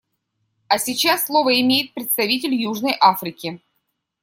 А 0.67 0.79
сейчас 0.79 1.27
слово 1.27 1.61
имеет 1.61 1.93
представитель 1.93 2.55
Южной 2.55 2.97
Африки. 2.99 3.61